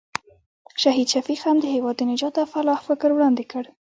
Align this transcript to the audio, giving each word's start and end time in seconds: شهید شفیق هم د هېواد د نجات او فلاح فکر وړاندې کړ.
شهید 0.83 1.07
شفیق 1.13 1.39
هم 1.47 1.55
د 1.59 1.65
هېواد 1.75 1.95
د 1.97 2.01
نجات 2.11 2.35
او 2.41 2.45
فلاح 2.53 2.79
فکر 2.87 3.09
وړاندې 3.13 3.43
کړ. 3.51 3.63